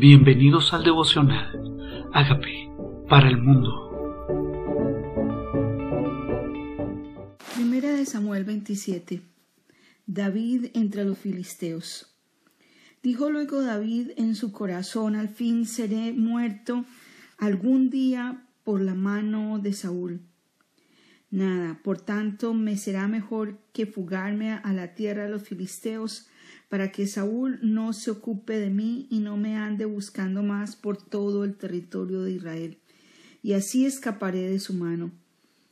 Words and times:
Bienvenidos 0.00 0.72
al 0.72 0.82
devocional. 0.82 2.08
Hágame 2.14 2.72
para 3.06 3.28
el 3.28 3.36
mundo. 3.36 3.68
Primera 7.54 7.90
de 7.92 8.06
Samuel 8.06 8.44
27. 8.44 9.20
David 10.06 10.70
entre 10.72 11.04
los 11.04 11.18
filisteos. 11.18 12.16
Dijo 13.02 13.28
luego 13.28 13.60
David 13.60 14.12
en 14.16 14.36
su 14.36 14.52
corazón, 14.52 15.16
al 15.16 15.28
fin 15.28 15.66
seré 15.66 16.14
muerto 16.14 16.86
algún 17.36 17.90
día 17.90 18.46
por 18.64 18.80
la 18.80 18.94
mano 18.94 19.58
de 19.58 19.74
Saúl. 19.74 20.22
Nada, 21.30 21.78
por 21.84 22.00
tanto, 22.00 22.54
me 22.54 22.78
será 22.78 23.06
mejor 23.06 23.58
que 23.74 23.84
fugarme 23.84 24.52
a 24.52 24.72
la 24.72 24.94
tierra 24.94 25.24
de 25.24 25.28
los 25.28 25.42
filisteos 25.42 26.30
para 26.70 26.92
que 26.92 27.08
Saúl 27.08 27.58
no 27.62 27.92
se 27.92 28.12
ocupe 28.12 28.58
de 28.58 28.70
mí 28.70 29.08
y 29.10 29.18
no 29.18 29.36
me 29.36 29.56
ande 29.56 29.84
buscando 29.84 30.44
más 30.44 30.76
por 30.76 30.96
todo 30.96 31.44
el 31.44 31.56
territorio 31.56 32.22
de 32.22 32.30
Israel. 32.30 32.78
Y 33.42 33.54
así 33.54 33.84
escaparé 33.84 34.48
de 34.48 34.60
su 34.60 34.72
mano. 34.72 35.10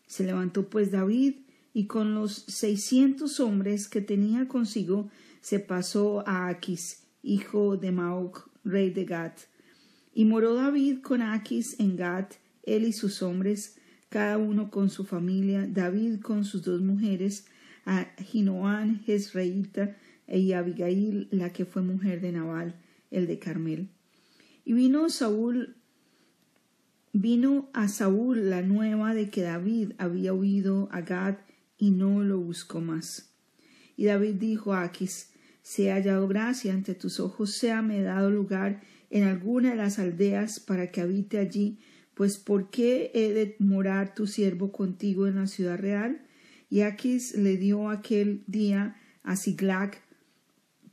Se 0.08 0.24
levantó 0.24 0.68
pues 0.68 0.90
David 0.90 1.36
y 1.72 1.86
con 1.86 2.16
los 2.16 2.32
seiscientos 2.32 3.38
hombres 3.38 3.86
que 3.88 4.00
tenía 4.00 4.48
consigo 4.48 5.08
se 5.40 5.60
pasó 5.60 6.26
a 6.26 6.48
Aquis, 6.48 7.04
hijo 7.22 7.76
de 7.76 7.92
Maoc, 7.92 8.50
rey 8.64 8.90
de 8.90 9.04
Gat. 9.04 9.38
Y 10.12 10.24
moró 10.24 10.54
David 10.54 10.98
con 11.00 11.22
Aquis 11.22 11.78
en 11.78 11.96
Gat, 11.96 12.34
él 12.64 12.84
y 12.84 12.92
sus 12.92 13.22
hombres, 13.22 13.76
cada 14.08 14.36
uno 14.36 14.68
con 14.68 14.90
su 14.90 15.04
familia, 15.04 15.64
David 15.68 16.20
con 16.20 16.44
sus 16.44 16.64
dos 16.64 16.80
mujeres, 16.80 17.46
a 17.84 18.08
Jinoán 18.18 19.00
Jezreelita, 19.04 19.96
y 20.28 20.52
Abigail, 20.52 21.28
la 21.30 21.52
que 21.52 21.64
fue 21.64 21.82
mujer 21.82 22.20
de 22.20 22.32
Nabal, 22.32 22.74
el 23.10 23.26
de 23.26 23.38
Carmel. 23.38 23.88
Y 24.64 24.74
vino 24.74 25.08
Saúl, 25.08 25.76
vino 27.12 27.70
a 27.72 27.88
Saúl 27.88 28.50
la 28.50 28.62
nueva 28.62 29.14
de 29.14 29.30
que 29.30 29.42
David 29.42 29.92
había 29.98 30.34
huido 30.34 30.88
a 30.92 31.00
Gad 31.00 31.36
y 31.78 31.90
no 31.90 32.22
lo 32.22 32.38
buscó 32.38 32.80
más. 32.80 33.32
Y 33.96 34.04
David 34.04 34.34
dijo 34.34 34.74
a 34.74 34.82
Aquis, 34.82 35.30
he 35.76 35.90
hallado 35.90 36.28
gracia 36.28 36.72
ante 36.72 36.94
tus 36.94 37.20
ojos, 37.20 37.52
sea 37.52 37.82
me 37.82 38.02
dado 38.02 38.30
lugar 38.30 38.82
en 39.10 39.24
alguna 39.24 39.70
de 39.70 39.76
las 39.76 39.98
aldeas 39.98 40.60
para 40.60 40.90
que 40.90 41.00
habite 41.00 41.38
allí, 41.38 41.78
pues 42.14 42.36
¿por 42.36 42.70
qué 42.70 43.10
he 43.14 43.32
de 43.32 43.56
morar 43.58 44.14
tu 44.14 44.26
siervo 44.26 44.72
contigo 44.72 45.26
en 45.26 45.36
la 45.36 45.46
ciudad 45.46 45.78
real? 45.78 46.26
Y 46.68 46.80
Aquis 46.80 47.34
le 47.34 47.56
dio 47.56 47.90
aquel 47.90 48.42
día 48.46 48.96
a 49.22 49.36
Siglag, 49.36 49.98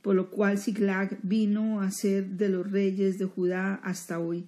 por 0.06 0.14
lo 0.14 0.30
cual 0.30 0.56
Siglag 0.56 1.18
vino 1.24 1.80
a 1.80 1.90
ser 1.90 2.28
de 2.28 2.48
los 2.48 2.70
reyes 2.70 3.18
de 3.18 3.24
Judá 3.24 3.74
hasta 3.82 4.20
hoy. 4.20 4.46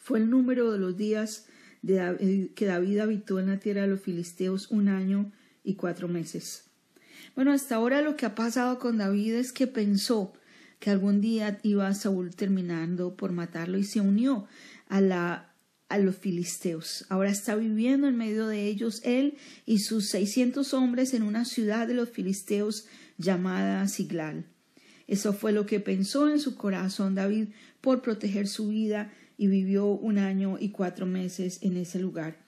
Fue 0.00 0.18
el 0.18 0.30
número 0.30 0.72
de 0.72 0.80
los 0.80 0.96
días 0.96 1.46
de 1.80 2.50
que 2.56 2.66
David 2.66 2.98
habitó 2.98 3.38
en 3.38 3.50
la 3.50 3.60
tierra 3.60 3.82
de 3.82 3.86
los 3.86 4.00
filisteos 4.00 4.68
un 4.72 4.88
año 4.88 5.30
y 5.62 5.76
cuatro 5.76 6.08
meses. 6.08 6.64
Bueno, 7.36 7.52
hasta 7.52 7.76
ahora 7.76 8.02
lo 8.02 8.16
que 8.16 8.26
ha 8.26 8.34
pasado 8.34 8.80
con 8.80 8.98
David 8.98 9.34
es 9.34 9.52
que 9.52 9.68
pensó 9.68 10.32
que 10.80 10.90
algún 10.90 11.20
día 11.20 11.60
iba 11.62 11.86
a 11.86 11.94
Saúl 11.94 12.34
terminando 12.34 13.16
por 13.16 13.30
matarlo 13.30 13.78
y 13.78 13.84
se 13.84 14.00
unió 14.00 14.48
a 14.88 15.00
la 15.00 15.51
a 15.92 15.98
los 15.98 16.16
filisteos. 16.16 17.04
Ahora 17.10 17.30
está 17.30 17.54
viviendo 17.54 18.08
en 18.08 18.16
medio 18.16 18.46
de 18.46 18.66
ellos 18.66 19.02
él 19.04 19.34
y 19.66 19.80
sus 19.80 20.08
seiscientos 20.08 20.72
hombres 20.72 21.12
en 21.12 21.22
una 21.22 21.44
ciudad 21.44 21.86
de 21.86 21.92
los 21.92 22.08
filisteos 22.08 22.86
llamada 23.18 23.86
Siglal. 23.88 24.46
Eso 25.06 25.34
fue 25.34 25.52
lo 25.52 25.66
que 25.66 25.80
pensó 25.80 26.30
en 26.30 26.40
su 26.40 26.56
corazón 26.56 27.14
David 27.14 27.48
por 27.82 28.00
proteger 28.00 28.48
su 28.48 28.68
vida 28.68 29.12
y 29.36 29.48
vivió 29.48 29.86
un 29.88 30.16
año 30.16 30.56
y 30.58 30.70
cuatro 30.70 31.04
meses 31.04 31.58
en 31.60 31.76
ese 31.76 31.98
lugar. 31.98 32.38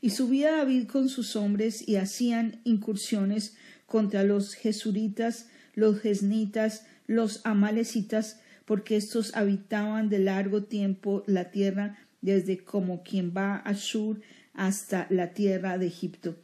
Y 0.00 0.10
subía 0.10 0.52
David 0.52 0.86
con 0.86 1.08
sus 1.08 1.34
hombres 1.34 1.86
y 1.88 1.96
hacían 1.96 2.60
incursiones 2.62 3.56
contra 3.86 4.22
los 4.22 4.54
jesuritas, 4.54 5.48
los 5.74 6.00
jesnitas, 6.00 6.86
los 7.08 7.40
amalecitas, 7.44 8.38
porque 8.64 8.96
estos 8.96 9.34
habitaban 9.34 10.08
de 10.08 10.20
largo 10.20 10.62
tiempo 10.62 11.24
la 11.26 11.50
tierra 11.50 11.98
desde 12.22 12.64
como 12.64 13.02
quien 13.02 13.34
va 13.36 13.56
a 13.56 13.74
Shur 13.74 14.20
hasta 14.54 15.06
la 15.10 15.34
tierra 15.34 15.76
de 15.76 15.86
Egipto 15.86 16.36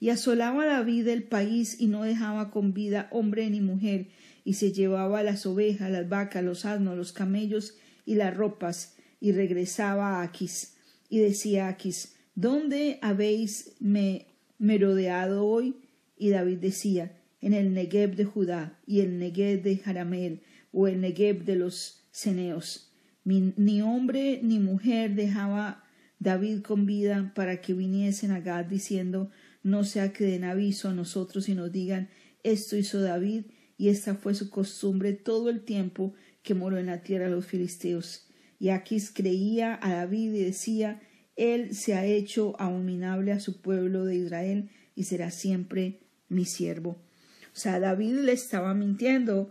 y 0.00 0.08
asolaba 0.08 0.64
David 0.64 1.08
el 1.08 1.24
país 1.24 1.76
y 1.78 1.86
no 1.86 2.02
dejaba 2.02 2.50
con 2.50 2.72
vida 2.72 3.08
hombre 3.12 3.48
ni 3.50 3.60
mujer, 3.60 4.06
y 4.42 4.54
se 4.54 4.72
llevaba 4.72 5.22
las 5.22 5.44
ovejas, 5.44 5.90
las 5.90 6.08
vacas, 6.08 6.42
los 6.42 6.64
asnos, 6.64 6.96
los 6.96 7.12
camellos 7.12 7.76
y 8.06 8.14
las 8.14 8.34
ropas, 8.34 8.96
y 9.20 9.32
regresaba 9.32 10.20
a 10.20 10.22
Aquis. 10.22 10.78
Y 11.10 11.18
decía 11.18 11.68
Aquis, 11.68 12.16
¿dónde 12.34 12.98
habéis 13.02 13.74
me 13.78 14.26
merodeado 14.58 15.44
hoy? 15.44 15.76
Y 16.16 16.30
David 16.30 16.58
decía, 16.58 17.12
en 17.42 17.52
el 17.52 17.74
Negev 17.74 18.16
de 18.16 18.24
Judá 18.24 18.78
y 18.86 19.00
el 19.00 19.18
Negev 19.18 19.62
de 19.62 19.76
Jaramel 19.76 20.40
o 20.72 20.88
el 20.88 21.02
Negev 21.02 21.44
de 21.44 21.56
los 21.56 22.02
Ceneos. 22.10 22.89
Ni 23.24 23.82
hombre 23.82 24.40
ni 24.42 24.58
mujer 24.58 25.14
dejaba 25.14 25.84
David 26.18 26.62
con 26.62 26.86
vida 26.86 27.32
para 27.34 27.60
que 27.60 27.74
viniesen 27.74 28.30
a 28.30 28.40
Gad 28.40 28.66
diciendo 28.66 29.30
no 29.62 29.84
sea 29.84 30.12
que 30.12 30.24
den 30.24 30.44
aviso 30.44 30.88
a 30.88 30.94
nosotros 30.94 31.48
y 31.48 31.54
nos 31.54 31.70
digan 31.70 32.08
esto 32.42 32.76
hizo 32.76 33.00
David 33.00 33.44
y 33.76 33.88
esta 33.88 34.14
fue 34.14 34.34
su 34.34 34.50
costumbre 34.50 35.12
todo 35.12 35.50
el 35.50 35.62
tiempo 35.62 36.14
que 36.42 36.54
moró 36.54 36.78
en 36.78 36.86
la 36.86 37.02
tierra 37.02 37.26
de 37.26 37.30
los 37.30 37.46
filisteos. 37.46 38.26
Y 38.58 38.70
Aquis 38.70 39.10
creía 39.10 39.78
a 39.82 39.94
David 39.94 40.34
y 40.34 40.44
decía 40.44 41.00
Él 41.36 41.74
se 41.74 41.94
ha 41.94 42.04
hecho 42.04 42.60
abominable 42.60 43.32
a 43.32 43.40
su 43.40 43.60
pueblo 43.60 44.04
de 44.04 44.16
Israel 44.16 44.70
y 44.94 45.04
será 45.04 45.30
siempre 45.30 46.00
mi 46.28 46.44
siervo. 46.44 47.02
O 47.54 47.56
sea, 47.56 47.80
David 47.80 48.20
le 48.20 48.32
estaba 48.32 48.74
mintiendo 48.74 49.50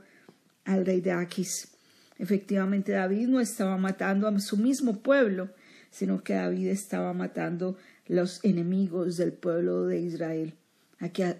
al 0.63 0.85
rey 0.85 1.01
de 1.01 1.11
Aquis. 1.11 1.78
Efectivamente, 2.19 2.91
David 2.91 3.29
no 3.29 3.39
estaba 3.39 3.77
matando 3.77 4.27
a 4.27 4.39
su 4.39 4.57
mismo 4.57 4.99
pueblo, 4.99 5.49
sino 5.89 6.21
que 6.21 6.33
David 6.33 6.67
estaba 6.67 7.13
matando 7.13 7.77
los 8.07 8.43
enemigos 8.43 9.17
del 9.17 9.31
pueblo 9.31 9.87
de 9.87 10.01
Israel. 10.01 10.53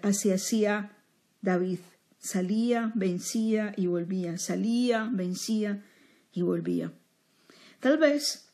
Así 0.02 0.32
hacía 0.32 0.96
David. 1.42 1.80
Salía, 2.18 2.92
vencía 2.94 3.74
y 3.76 3.86
volvía. 3.86 4.38
Salía, 4.38 5.08
vencía 5.12 5.84
y 6.32 6.42
volvía. 6.42 6.92
Tal 7.80 7.98
vez 7.98 8.48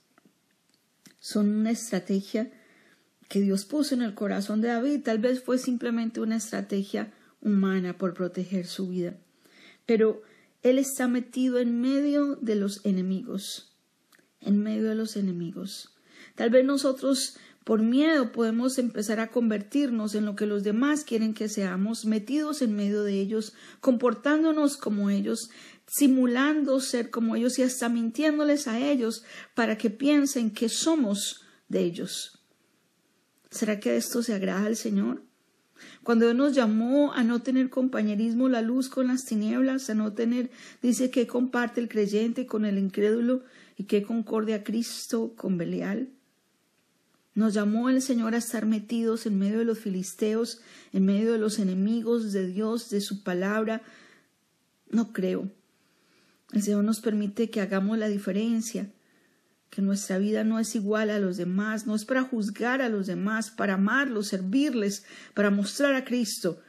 son 1.21 1.49
una 1.49 1.71
estrategia 1.71 2.51
que 3.29 3.41
Dios 3.41 3.65
puso 3.65 3.95
en 3.95 4.03
el 4.03 4.15
corazón 4.15 4.61
de 4.61 4.69
David. 4.69 5.03
Tal 5.05 5.19
vez 5.19 5.43
fue 5.43 5.59
simplemente 5.59 6.21
una 6.21 6.37
estrategia 6.37 7.13
humana 7.41 7.97
por 7.97 8.15
proteger 8.15 8.67
su 8.67 8.89
vida. 8.89 9.15
Pero 9.85 10.23
él 10.69 10.79
está 10.81 11.07
metido 11.07 11.59
en 11.59 11.81
medio 11.81 12.37
de 12.37 12.57
los 12.57 12.85
enemigos. 12.85 13.73
En 14.41 14.63
medio 14.63 14.89
de 14.89 14.97
los 14.97 15.17
enemigos. 15.17 15.95
Tal 16.35 16.51
vez 16.51 16.65
nosotros 16.65 17.37
por 17.63 17.83
miedo 17.83 18.33
podemos 18.33 18.79
empezar 18.79 19.21
a 19.21 19.31
convertirnos 19.31 20.15
en 20.15 20.25
lo 20.25 20.35
que 20.35 20.47
los 20.47 20.65
demás 20.65 21.05
quieren 21.05 21.35
que 21.35 21.49
seamos, 21.49 22.05
metidos 22.05 22.63
en 22.63 22.75
medio 22.75 23.03
de 23.03 23.21
ellos, 23.21 23.55
comportándonos 23.81 24.77
como 24.77 25.11
ellos, 25.11 25.51
simulando 25.87 26.81
ser 26.81 27.11
como 27.11 27.37
ellos 27.37 27.59
y 27.59 27.63
hasta 27.63 27.89
mintiéndoles 27.89 28.67
a 28.67 28.79
ellos 28.79 29.25
para 29.55 29.79
que 29.79 29.91
piensen 29.91 30.51
que 30.51 30.69
somos 30.69 31.43
de 31.69 31.81
ellos. 31.81 32.41
¿Será 33.51 33.79
que 33.79 33.97
esto 33.97 34.23
se 34.23 34.35
agrada 34.35 34.67
al 34.67 34.77
Señor? 34.77 35.26
Cuando 36.07 36.31
Él 36.31 36.37
nos 36.37 36.55
llamó 36.55 37.13
a 37.15 37.25
no 37.25 37.43
tener 37.43 37.69
compañerismo 37.69 38.49
la 38.49 38.63
luz 38.63 38.89
con 38.89 39.09
las 39.09 39.25
tinieblas, 39.25 39.91
a 39.91 39.95
no 39.97 40.13
tener, 40.13 40.53
dice 40.81 41.11
que 41.11 41.27
comparte 41.27 41.81
el 41.81 41.89
creyente 41.89 42.47
con 42.47 42.65
el 42.65 42.79
incrédulo 42.79 43.43
y 43.77 43.87
que 43.87 44.05
concordia 44.05 44.63
Cristo 44.63 45.33
con 45.35 45.59
Belial. 45.59 46.11
Nos 47.35 47.55
llamó 47.55 47.89
el 47.89 48.01
Señor 48.03 48.37
a 48.37 48.39
estar 48.39 48.67
metidos 48.67 49.27
en 49.27 49.37
medio 49.37 49.59
de 49.59 49.65
los 49.65 49.81
filisteos, 49.81 50.61
en 50.93 51.07
medio 51.07 51.33
de 51.33 51.41
los 51.41 51.59
enemigos 51.59 52.33
de 52.33 52.47
Dios, 52.47 52.89
de 52.89 53.01
su 53.01 53.25
palabra. 53.25 53.83
No 54.89 55.13
creo. 55.13 55.51
El 56.53 56.63
Señor 56.63 56.85
nos 56.85 57.01
permite 57.01 57.51
que 57.51 57.61
hagamos 57.61 57.99
la 57.99 58.07
diferencia, 58.07 58.93
que 59.77 59.83
nuestra 59.83 60.17
vida 60.17 60.43
no 60.43 60.59
es 60.59 60.75
igual 60.75 61.11
a 61.11 61.19
los 61.19 61.37
demás, 61.37 61.87
no 61.87 61.95
es 61.95 62.07
para 62.07 62.23
juzgar 62.23 62.81
a 62.81 62.89
los 62.89 63.07
demás, 63.07 63.51
para 63.51 63.75
amarlos, 63.75 64.29
servirles, 64.29 65.05
para 65.35 65.51
mostrar 65.51 65.95
a 65.95 66.07
Cristo, 66.07 66.63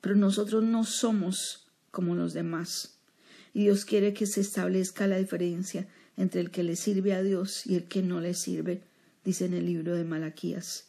pero 0.00 0.14
nosotros 0.14 0.62
no 0.62 0.84
somos 0.84 1.66
como 1.90 2.14
los 2.14 2.34
demás. 2.34 3.00
Y 3.52 3.64
Dios 3.64 3.84
quiere 3.84 4.14
que 4.14 4.26
se 4.26 4.42
establezca 4.42 5.08
la 5.08 5.16
diferencia 5.16 5.88
entre 6.16 6.40
el 6.40 6.52
que 6.52 6.62
le 6.62 6.76
sirve 6.76 7.14
a 7.14 7.22
Dios 7.24 7.66
y 7.66 7.74
el 7.74 7.88
que 7.88 8.04
no 8.04 8.20
le 8.20 8.32
sirve 8.32 8.84
dice 9.24 9.46
en 9.46 9.54
el 9.54 9.66
libro 9.66 9.96
de 9.96 10.04
Malaquías, 10.04 10.86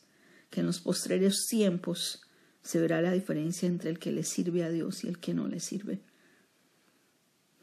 que 0.52 0.60
en 0.60 0.68
los 0.68 0.80
postreros 0.80 1.48
tiempos 1.48 2.22
se 2.62 2.80
verá 2.80 3.02
la 3.02 3.14
diferencia 3.14 3.68
entre 3.68 3.90
el 3.90 3.98
que 3.98 4.12
le 4.12 4.22
sirve 4.22 4.64
a 4.64 4.70
Dios 4.70 5.04
y 5.04 5.08
el 5.08 5.18
que 5.18 5.34
no 5.34 5.48
le 5.48 5.60
sirve. 5.60 6.02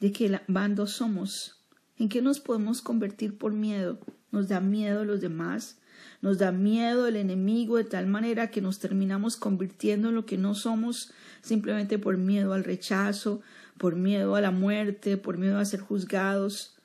¿De 0.01 0.11
qué 0.11 0.41
bando 0.49 0.89
somos? 0.89 1.64
¿En 1.99 2.09
qué 2.09 2.23
nos 2.23 2.41
podemos 2.41 2.83
convertir 2.83 3.39
por 3.39 3.53
miedo? 3.53 4.01
¿Nos 4.33 4.49
da 4.49 4.61
miedo 4.61 5.05
los 5.05 5.21
demás? 5.21 5.79
¿Nos 6.21 6.39
da 6.39 6.51
miedo 6.51 7.07
el 7.07 7.17
enemigo 7.17 7.77
de 7.77 7.85
tal 7.85 8.07
manera 8.07 8.51
que 8.51 8.61
nos 8.61 8.81
terminamos 8.81 9.37
convirtiendo 9.37 10.09
en 10.09 10.17
lo 10.17 10.27
que 10.27 10.37
no 10.37 10.55
somos 10.55 11.13
simplemente 11.41 11.99
por 11.99 12.17
miedo 12.17 12.53
al 12.53 12.65
rechazo, 12.65 13.43
por 13.79 13.95
miedo 13.95 14.35
a 14.35 14.41
la 14.41 14.51
muerte, 14.51 15.17
por 15.17 15.39
miedo 15.39 15.59
a 15.59 15.65
ser 15.65 15.81
juzgados? 15.81 16.77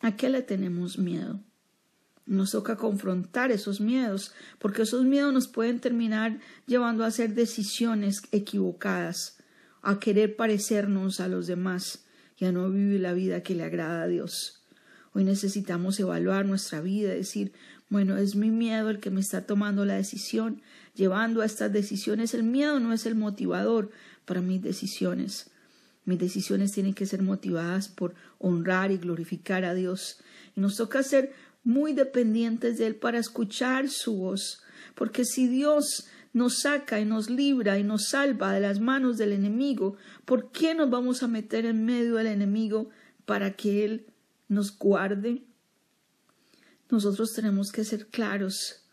¿A 0.00 0.16
qué 0.16 0.28
le 0.28 0.42
tenemos 0.42 0.98
miedo? 0.98 1.40
Nos 2.26 2.50
toca 2.50 2.76
confrontar 2.76 3.50
esos 3.50 3.80
miedos, 3.80 4.34
porque 4.58 4.82
esos 4.82 5.04
miedos 5.04 5.32
nos 5.32 5.48
pueden 5.48 5.80
terminar 5.80 6.38
llevando 6.66 7.04
a 7.04 7.06
hacer 7.06 7.32
decisiones 7.32 8.20
equivocadas, 8.30 9.38
a 9.80 9.98
querer 9.98 10.36
parecernos 10.36 11.20
a 11.20 11.28
los 11.28 11.46
demás 11.46 12.04
y 12.38 12.44
a 12.44 12.52
no 12.52 12.70
vivir 12.70 13.00
la 13.00 13.12
vida 13.12 13.42
que 13.42 13.54
le 13.54 13.64
agrada 13.64 14.02
a 14.02 14.06
Dios. 14.06 14.62
Hoy 15.12 15.24
necesitamos 15.24 15.98
evaluar 15.98 16.46
nuestra 16.46 16.80
vida, 16.80 17.10
decir, 17.10 17.52
bueno, 17.88 18.16
es 18.16 18.36
mi 18.36 18.50
miedo 18.50 18.90
el 18.90 19.00
que 19.00 19.10
me 19.10 19.20
está 19.20 19.46
tomando 19.46 19.84
la 19.84 19.94
decisión, 19.94 20.62
llevando 20.94 21.40
a 21.40 21.46
estas 21.46 21.72
decisiones. 21.72 22.34
El 22.34 22.42
miedo 22.42 22.78
no 22.80 22.92
es 22.92 23.06
el 23.06 23.14
motivador 23.14 23.90
para 24.24 24.42
mis 24.42 24.62
decisiones. 24.62 25.50
Mis 26.04 26.18
decisiones 26.18 26.72
tienen 26.72 26.94
que 26.94 27.06
ser 27.06 27.22
motivadas 27.22 27.88
por 27.88 28.14
honrar 28.38 28.90
y 28.90 28.98
glorificar 28.98 29.64
a 29.64 29.74
Dios. 29.74 30.20
Y 30.54 30.60
nos 30.60 30.76
toca 30.76 31.02
ser 31.02 31.32
muy 31.64 31.92
dependientes 31.92 32.78
de 32.78 32.86
Él 32.86 32.94
para 32.94 33.18
escuchar 33.18 33.88
su 33.88 34.16
voz, 34.16 34.62
porque 34.94 35.24
si 35.24 35.48
Dios 35.48 36.06
nos 36.38 36.60
saca 36.60 37.00
y 37.00 37.04
nos 37.04 37.28
libra 37.28 37.78
y 37.78 37.84
nos 37.84 38.08
salva 38.10 38.52
de 38.52 38.60
las 38.60 38.78
manos 38.80 39.18
del 39.18 39.32
enemigo, 39.32 39.96
¿por 40.24 40.50
qué 40.52 40.74
nos 40.74 40.88
vamos 40.88 41.22
a 41.22 41.28
meter 41.28 41.66
en 41.66 41.84
medio 41.84 42.14
del 42.14 42.28
enemigo 42.28 42.88
para 43.26 43.56
que 43.56 43.84
Él 43.84 44.06
nos 44.46 44.78
guarde? 44.78 45.42
Nosotros 46.90 47.34
tenemos 47.34 47.72
que 47.72 47.84
ser 47.84 48.06
claros 48.06 48.84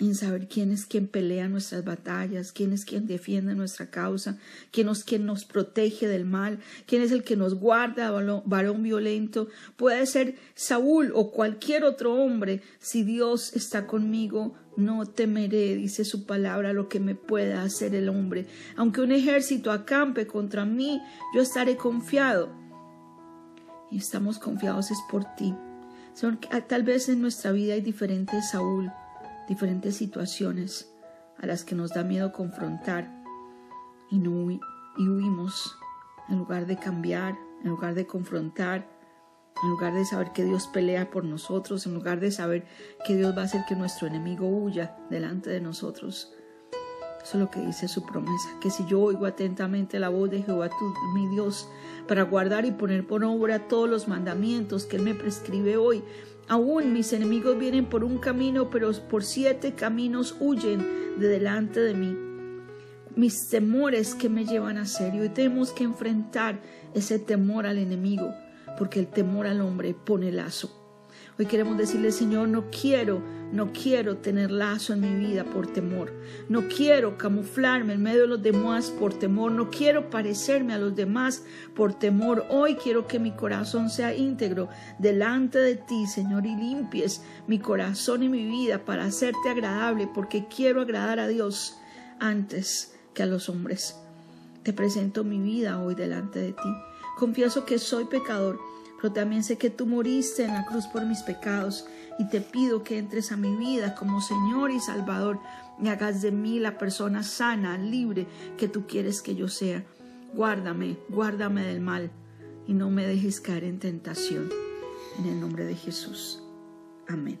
en 0.00 0.14
saber 0.14 0.48
quién 0.48 0.72
es 0.72 0.86
quien 0.86 1.06
pelea 1.06 1.48
nuestras 1.48 1.84
batallas, 1.84 2.52
quién 2.52 2.72
es 2.72 2.84
quien 2.84 3.06
defiende 3.06 3.54
nuestra 3.54 3.90
causa, 3.90 4.38
quién 4.72 4.88
es 4.88 5.04
quien 5.04 5.26
nos 5.26 5.44
protege 5.44 6.08
del 6.08 6.24
mal, 6.24 6.58
quién 6.86 7.02
es 7.02 7.12
el 7.12 7.22
que 7.22 7.36
nos 7.36 7.54
guarda, 7.54 8.10
varón 8.10 8.82
violento. 8.82 9.48
Puede 9.76 10.06
ser 10.06 10.36
Saúl 10.54 11.12
o 11.14 11.30
cualquier 11.30 11.84
otro 11.84 12.14
hombre. 12.14 12.62
Si 12.78 13.04
Dios 13.04 13.54
está 13.54 13.86
conmigo, 13.86 14.56
no 14.80 15.06
temeré, 15.06 15.76
dice 15.76 16.04
su 16.04 16.26
palabra, 16.26 16.72
lo 16.72 16.88
que 16.88 17.00
me 17.00 17.14
pueda 17.14 17.62
hacer 17.62 17.94
el 17.94 18.08
hombre. 18.08 18.46
Aunque 18.76 19.00
un 19.00 19.12
ejército 19.12 19.70
acampe 19.70 20.26
contra 20.26 20.64
mí, 20.64 21.00
yo 21.34 21.42
estaré 21.42 21.76
confiado. 21.76 22.50
Y 23.90 23.98
estamos 23.98 24.38
confiados 24.38 24.90
es 24.90 24.98
por 25.10 25.24
ti. 25.36 25.54
Tal 26.68 26.82
vez 26.82 27.08
en 27.08 27.20
nuestra 27.20 27.52
vida 27.52 27.74
hay 27.74 27.80
diferentes 27.80 28.50
Saúl 28.50 28.90
diferentes 29.50 29.96
situaciones 29.96 30.88
a 31.38 31.44
las 31.44 31.64
que 31.64 31.74
nos 31.74 31.90
da 31.90 32.04
miedo 32.04 32.30
confrontar 32.30 33.10
y, 34.08 34.18
no, 34.20 34.48
y 34.48 35.08
huimos 35.08 35.76
en 36.28 36.38
lugar 36.38 36.66
de 36.66 36.76
cambiar, 36.76 37.34
en 37.64 37.70
lugar 37.70 37.94
de 37.94 38.06
confrontar, 38.06 38.88
en 39.62 39.70
lugar 39.70 39.94
de 39.94 40.04
saber 40.04 40.32
que 40.32 40.44
Dios 40.44 40.66
pelea 40.68 41.10
por 41.10 41.24
nosotros, 41.24 41.86
en 41.86 41.94
lugar 41.94 42.20
de 42.20 42.30
saber 42.30 42.64
que 43.06 43.16
Dios 43.16 43.36
va 43.36 43.42
a 43.42 43.44
hacer 43.44 43.62
que 43.68 43.76
nuestro 43.76 44.06
enemigo 44.06 44.48
huya 44.48 44.96
delante 45.10 45.50
de 45.50 45.60
nosotros. 45.60 46.32
Eso 47.22 47.36
es 47.36 47.40
lo 47.42 47.50
que 47.50 47.60
dice 47.60 47.86
su 47.86 48.04
promesa, 48.06 48.48
que 48.60 48.70
si 48.70 48.86
yo 48.86 49.00
oigo 49.00 49.26
atentamente 49.26 49.98
la 49.98 50.08
voz 50.08 50.30
de 50.30 50.42
Jehová, 50.42 50.70
mi 51.14 51.26
Dios, 51.28 51.68
para 52.08 52.22
guardar 52.22 52.64
y 52.64 52.72
poner 52.72 53.06
por 53.06 53.22
obra 53.24 53.68
todos 53.68 53.90
los 53.90 54.08
mandamientos 54.08 54.86
que 54.86 54.96
Él 54.96 55.02
me 55.02 55.14
prescribe 55.14 55.76
hoy, 55.76 56.02
Aún 56.50 56.92
mis 56.92 57.12
enemigos 57.12 57.56
vienen 57.56 57.86
por 57.86 58.02
un 58.02 58.18
camino, 58.18 58.70
pero 58.70 58.90
por 59.08 59.22
siete 59.22 59.76
caminos 59.76 60.34
huyen 60.40 60.84
de 61.16 61.28
delante 61.28 61.78
de 61.78 61.94
mí. 61.94 62.16
Mis 63.14 63.48
temores 63.48 64.16
que 64.16 64.28
me 64.28 64.44
llevan 64.44 64.76
a 64.76 64.84
ser, 64.84 65.14
y 65.14 65.28
tenemos 65.28 65.70
que 65.70 65.84
enfrentar 65.84 66.60
ese 66.92 67.20
temor 67.20 67.66
al 67.66 67.78
enemigo, 67.78 68.34
porque 68.76 69.00
el 69.00 69.08
temor 69.08 69.46
al 69.46 69.60
hombre 69.60 69.94
pone 69.94 70.32
lazo. 70.32 70.80
Hoy 71.40 71.46
queremos 71.46 71.78
decirle, 71.78 72.12
Señor, 72.12 72.48
no 72.48 72.70
quiero, 72.70 73.22
no 73.50 73.72
quiero 73.72 74.18
tener 74.18 74.50
lazo 74.50 74.92
en 74.92 75.00
mi 75.00 75.26
vida 75.26 75.42
por 75.44 75.66
temor. 75.66 76.12
No 76.50 76.68
quiero 76.68 77.16
camuflarme 77.16 77.94
en 77.94 78.02
medio 78.02 78.22
de 78.22 78.26
los 78.26 78.42
demás 78.42 78.90
por 78.90 79.14
temor. 79.14 79.50
No 79.50 79.70
quiero 79.70 80.10
parecerme 80.10 80.74
a 80.74 80.78
los 80.78 80.94
demás 80.94 81.42
por 81.74 81.94
temor. 81.94 82.44
Hoy 82.50 82.74
quiero 82.74 83.06
que 83.06 83.18
mi 83.18 83.30
corazón 83.30 83.88
sea 83.88 84.14
íntegro 84.14 84.68
delante 84.98 85.58
de 85.58 85.76
ti, 85.76 86.06
Señor, 86.06 86.44
y 86.44 86.54
limpies 86.54 87.22
mi 87.46 87.58
corazón 87.58 88.22
y 88.22 88.28
mi 88.28 88.44
vida 88.44 88.84
para 88.84 89.06
hacerte 89.06 89.48
agradable, 89.48 90.10
porque 90.14 90.46
quiero 90.54 90.82
agradar 90.82 91.20
a 91.20 91.28
Dios 91.28 91.78
antes 92.18 92.94
que 93.14 93.22
a 93.22 93.26
los 93.26 93.48
hombres. 93.48 93.96
Te 94.62 94.74
presento 94.74 95.24
mi 95.24 95.38
vida 95.38 95.80
hoy 95.80 95.94
delante 95.94 96.38
de 96.38 96.52
ti. 96.52 96.89
Confieso 97.20 97.64
que 97.66 97.78
soy 97.78 98.06
pecador 98.06 98.58
pero 99.00 99.12
también 99.12 99.42
sé 99.42 99.56
que 99.56 99.70
tú 99.70 99.86
moriste 99.86 100.44
en 100.44 100.54
la 100.54 100.66
cruz 100.66 100.86
por 100.86 101.06
mis 101.06 101.22
pecados 101.22 101.86
y 102.18 102.28
te 102.28 102.40
pido 102.40 102.82
que 102.82 102.98
entres 102.98 103.32
a 103.32 103.36
mi 103.36 103.56
vida 103.56 103.94
como 103.94 104.20
Señor 104.20 104.70
y 104.70 104.80
Salvador 104.80 105.38
y 105.82 105.88
hagas 105.88 106.20
de 106.20 106.32
mí 106.32 106.58
la 106.58 106.76
persona 106.76 107.22
sana, 107.22 107.78
libre 107.78 108.26
que 108.58 108.68
tú 108.68 108.86
quieres 108.86 109.22
que 109.22 109.34
yo 109.34 109.48
sea. 109.48 109.84
Guárdame, 110.34 110.98
guárdame 111.08 111.64
del 111.64 111.80
mal 111.80 112.10
y 112.66 112.74
no 112.74 112.90
me 112.90 113.06
dejes 113.06 113.40
caer 113.40 113.64
en 113.64 113.78
tentación. 113.78 114.50
En 115.18 115.26
el 115.26 115.40
nombre 115.40 115.64
de 115.64 115.74
Jesús. 115.74 116.42
Amén. 117.08 117.40